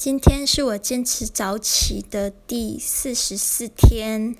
[0.00, 4.34] 今天是我坚持早起的第四十四天，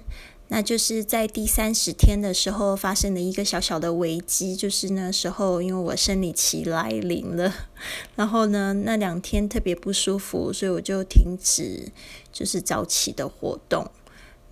[0.48, 7.52] 那就是在第三十天的时候发生的一个小小的危机，就是那时候因为我生理期来临了，
[8.16, 11.92] 然后呢那两天特别不舒服，所以我就停止
[12.32, 13.90] 就是早起的活动。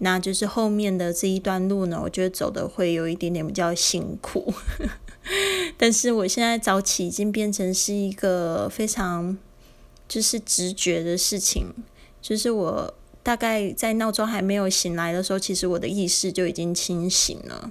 [0.01, 4.53] 那就是后面的这一段路呢，我觉得走的会有一点点比较辛苦，
[5.79, 9.39] 但是我现在早起已经变成是一个非常。
[10.09, 11.67] 就是直觉的事情，
[12.23, 17.71] 就是我大概在闹钟还没有醒来的时候，其实我的意识就已经清醒了，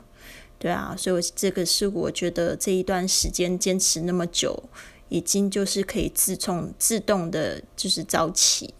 [0.59, 4.63] 对啊，所以我这个是我觉得这一段时间坚持那么久，
[5.09, 8.73] 已经就是可以自动自动的，就是早起，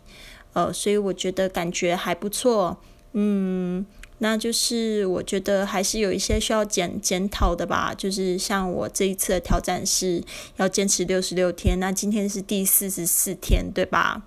[0.53, 2.77] 呃，所以我觉得感觉还不错，
[3.13, 3.85] 嗯。
[4.19, 10.23] 那就是我觉得还是有一些需要检检讨的吧，就是像我这一次的挑战是
[10.55, 14.23] 要坚持六十六天，那今天是第四十四天，对吧？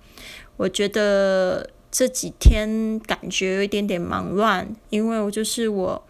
[0.55, 6.03] 我觉得这几天感觉有一点点忙乱，因为我就是我，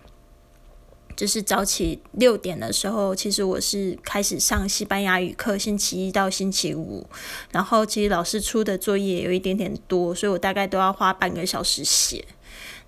[1.16, 7.07] 就是早起六点的时候，其实我是开始上西班牙语课，星期一到星期五，
[7.51, 12.23] 然后其实老师出的作业有一点点多，所以我大概都要花半个小时写。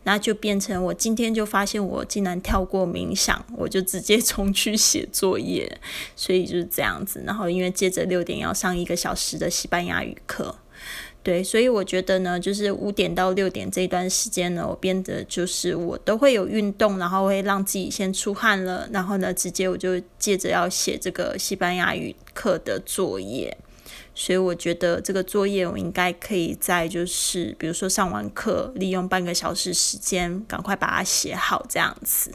[0.04, 5.80] 那就变成我今天就发现我竟然跳过冥想，我就直接冲去写作业，
[6.16, 7.24] 所以就是这样子。
[7.26, 10.56] 然后因为接着六点要上一个小时的西班牙语课，
[11.24, 23.58] 对，所以我觉得呢，就是五点到六点这段时间呢，我变得就是我都会有运动，然后会让自己先出汗了，然后呢，直接我就接着要写这个西班牙语课的作业。
[24.16, 32.32] 所以我觉得这个作业我应该可以在就是比如说上完课，利用半个小时时间赶快把它写好这样子。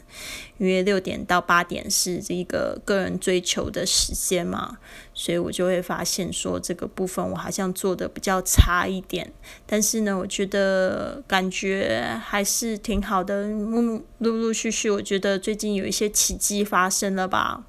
[0.59, 4.79] 因为六点到八点是这个个人追求的时间嘛，
[5.15, 9.33] 所以我就会发现说这个部分我好像做的比较差一点。
[9.65, 17.65] 但是呢，我觉得感觉还是挺好的，陆陆陆续续，我觉得最近有一些奇迹发生了吧。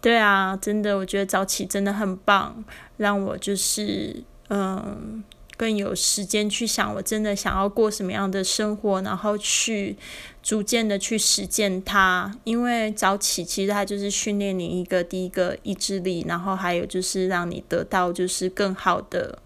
[0.00, 2.64] 对啊，真的，我觉得早起真的很棒，
[2.96, 5.24] 让我就是嗯
[5.56, 9.96] 更有时间去想我真的想要过什么样的生活，然后去
[10.42, 12.32] 逐渐的去实践它。
[12.44, 19.38] 因为早起其实它就是训练你一个第一个意志力，然后还有就是让你得到就是更好的，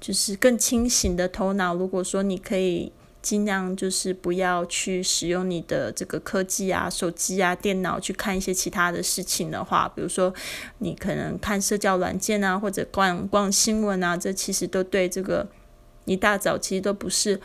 [0.00, 1.74] 就是更清醒的头脑。
[1.74, 2.92] 如果说你可以。
[3.22, 10.34] 尽量就是不要去使用你的这个科技啊、手机啊、电脑去看一些其他的事情的话，比如说
[10.78, 15.48] 你可能看社交软件啊，或者逛逛新闻啊，这其实都对这个
[16.04, 17.40] 一大早其实都不是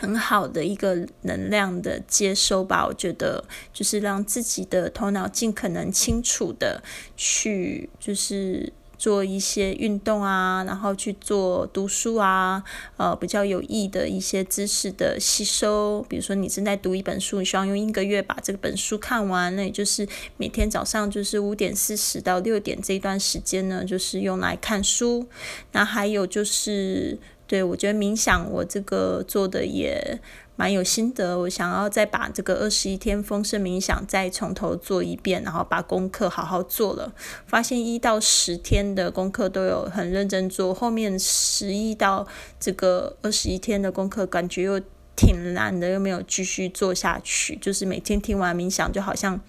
[0.00, 2.86] 很好的一个能量的接收吧。
[2.86, 6.82] 我觉得就是让自己的头脑尽可能清楚的
[7.14, 8.72] 去就是。
[8.98, 12.62] 做一些运动啊，然后去做读书啊，
[12.96, 16.04] 呃，比较有益的一些知识的吸收。
[16.08, 20.06] 比如说，你正在读一本书，你希望用一个月把这本书看完，那也就是
[20.36, 25.26] 每天早上就是五点四十到六点这一段时间呢，就是用来看书。
[25.72, 27.16] 那还有就是，
[27.46, 30.20] 对我觉得冥想，我这个做的也。
[30.58, 37.12] 蛮有心得，我想要再把这个二十一天丰盛冥想再从头做一遍，然后把功课好好做了。
[37.46, 42.26] 发现一到十天的功课都有很认真做，后面十一到
[42.58, 44.80] 这个二十一天的功课感觉又
[45.14, 47.54] 挺难的，又没有继续做下去。
[47.54, 49.40] 就是每天听完冥想，就好像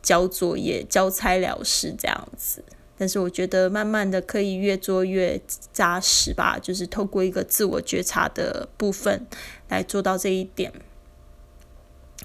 [0.00, 2.62] 交作业、交差了事这样子。
[2.98, 5.40] 但是我觉得慢慢的可以越做越
[5.72, 9.26] 扎实吧，就是透过一个自我觉察的部分
[9.68, 10.72] 来做到这一点。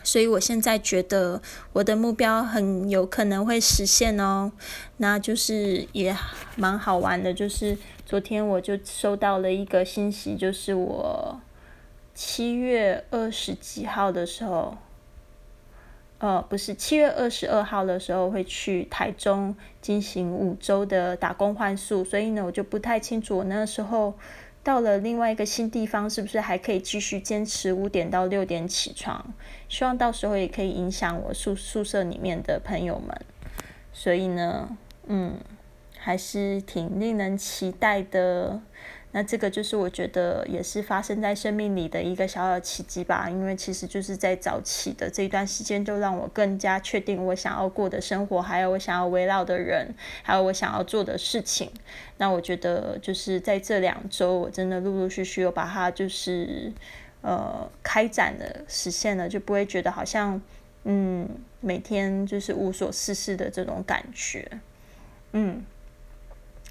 [0.04, 1.42] 所以我现在觉得
[1.74, 4.52] 我的目标很有可能会实现哦，
[4.98, 6.16] 那就是也
[6.56, 7.34] 蛮好玩的。
[7.34, 11.40] 就是昨天我就收到了一个信息，就是我
[12.16, 14.78] 七月二十几号的时候。
[16.22, 24.14] 呃，不是七月二十二号的时候会去台中进行五周的打工换宿，所以呢，我就不太清楚我那时候
[24.64, 29.34] 到了另外一个新地方是不是还可以继续坚持五点到六点起床。
[29.68, 33.20] 希望到时候也可以影响我宿宿舍里面的朋友们。
[33.92, 34.78] 所以呢，
[35.08, 35.40] 嗯，
[35.98, 38.62] 还是挺令人期待的。
[39.14, 49.94] 那这个就是我觉得也是发生在生命里的一个小小奇迹吧，因为其实就是在早起的这一段时间，就让我更加确定我想要过的生活，还有我想要围绕的人，
[50.24, 51.70] 还有我想要做的事情。
[52.20, 56.72] 那我觉得就是在这两周，我真的陆陆续续有把它就是
[57.20, 60.42] 呃开展了，实现了，就不会觉得好像
[60.86, 61.28] 嗯
[61.60, 64.50] 每天就是无所事事的这种感觉。
[65.34, 65.62] 嗯，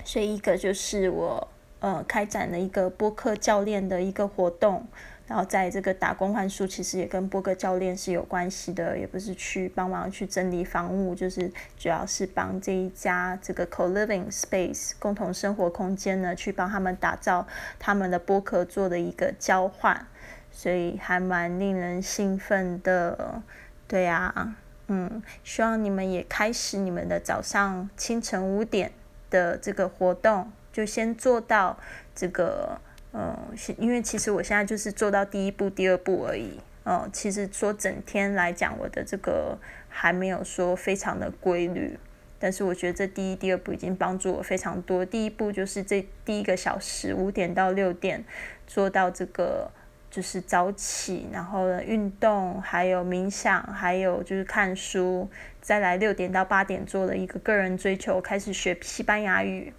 [0.07, 1.49] 所以一个就是我。
[1.81, 4.87] 呃开展了一个播客教练的一个活动。
[5.27, 11.49] 然后在这个打工换书，其实也跟播客教练是有关系的，也不是去帮忙去整理房屋，就是
[11.79, 17.47] 主要是帮这一家这个 co-living space 共同生活空间呢，去帮他们打造
[17.79, 20.05] 他们的播客做的一个交换，
[20.51, 23.41] 所以还蛮令人兴奋的，
[23.87, 24.57] 对呀，
[24.89, 28.91] 嗯，希望你们也开始你们的早上清晨五点
[29.31, 31.79] 的这个活动，就先做到
[32.15, 32.81] 这个。
[33.13, 33.37] 嗯，
[33.77, 36.61] 因为其实我现在就是做到第一步、第二步而已。
[36.85, 39.59] 嗯，其实说整天来讲，我的这个
[39.89, 41.99] 还没有说非常的规律。
[42.39, 45.05] 但是我觉得这第一、第二步已经帮助我非常多。
[45.05, 48.25] 第一步就是这第一个小时，五点到六点
[48.65, 49.69] 做到这个
[50.09, 55.29] 就是早起，然后运动，还有冥想，还有就是看书。
[55.61, 59.73] 再来六点到八点做了一个个人追求，开始学西班牙语。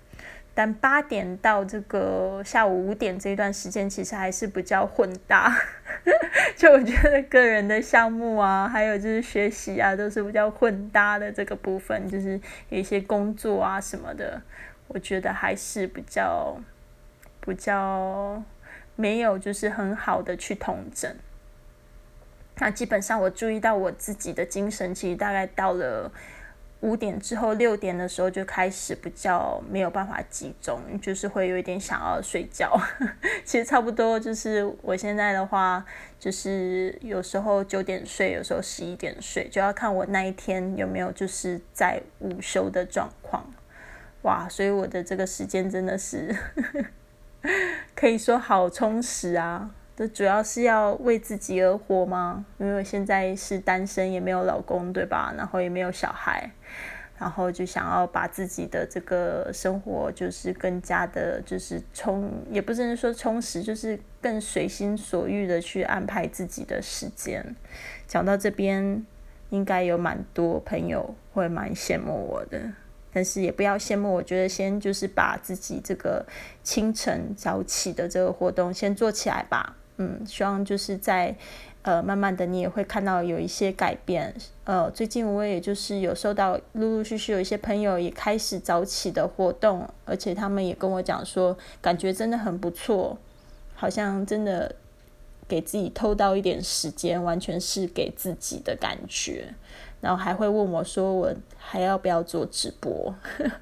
[0.53, 5.57] 但八点到这个下午五点这段时间，其实还是比较混搭。
[6.57, 12.39] 就我觉得个人的项目啊，还有就是学习啊，都是比较混搭的这个部分，就是
[12.69, 14.41] 有一些工作啊什么的，
[14.87, 16.57] 我觉得还是比较
[17.39, 18.43] 比较
[18.95, 21.09] 没有就是很好的去统整。
[22.57, 26.11] 那基本上我注意到我自己的精神，其实大概到了。
[26.81, 32.75] 五点之后，六点的时候就开始比较没有办法集中，就是会有一点想要睡觉。
[33.45, 35.85] 其实差不多就是我现在的话，
[36.19, 43.45] 就是有时候九点睡，有时候十一点睡，就要看我那一天有没有就是在午休的状况。
[44.23, 46.35] 哇，所以我的这个时间真的是
[47.95, 49.69] 可以说好充实啊。
[49.95, 52.45] 这主要是要为自己而活吗？
[52.57, 55.33] 因为现在是单身，也没有老公，对吧？
[55.37, 56.49] 然后也没有小孩，
[57.19, 67.55] 然后就想要把自己的这个生活，就是更加的，就是充，也不是说充实，就是更随心所欲的去安排自己的时间。
[68.07, 69.05] 讲到这边，
[69.49, 72.59] 应该有蛮多朋友会蛮羡慕我的，
[73.13, 74.13] 但是也不要羡慕。
[74.13, 76.25] 我觉得先就是把自己这个
[76.63, 79.75] 清晨早起的这个活动先做起来吧。
[80.01, 81.35] 嗯，希望就是在，
[81.83, 84.33] 呃，慢慢的你也会看到有一些改变。
[84.63, 93.15] 呃，最近我也就是有收到陆陆续续有一些朋友也开始早起的活动，而且他们也跟我讲说，感觉真的很不错，
[93.75, 94.73] 好像真的
[95.47, 99.53] 给自己偷到一点时间，完全是给自己的感觉。
[100.01, 103.13] 然后还会问我说，我还要不要做直播？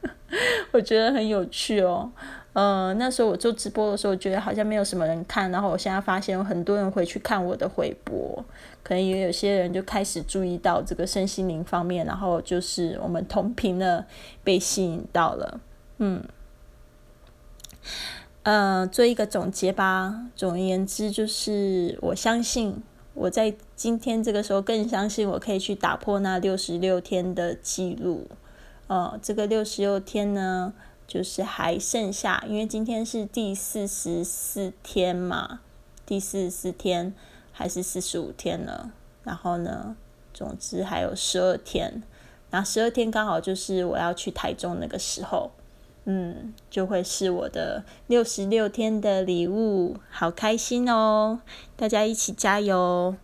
[0.71, 2.09] 我觉得很有趣哦。
[2.53, 8.43] 呃，那时候我做直播的时候，觉得好像没有什么人看，然后我现在发现有很多人回去看我的回播，
[8.81, 14.03] 可能也有些人就开始注意到这个身心灵方面，然后就是我们同频的
[14.43, 15.61] 被吸引到了，
[15.99, 16.23] 嗯，
[18.41, 20.25] 呃，做一个总结吧。
[20.35, 22.81] 总而言之，就是我相信
[23.13, 28.27] 我在今天这个时候更相信我可以去打破那六十六天的记录。
[28.87, 30.73] 呃，这个六十六天呢？
[31.09, 35.61] 就是还剩下，因为今天是第四十四天嘛，
[36.05, 37.15] 第四十四天
[37.51, 38.91] 还是四十五天了。
[39.23, 39.95] 然后呢，
[40.31, 42.03] 总之还有十二天，
[42.51, 45.49] 那十二天刚好就是我要去台中那个时候，
[46.05, 51.39] 嗯，就会是我的六十六天的礼物，好开心哦！
[51.75, 53.15] 大家一起加油！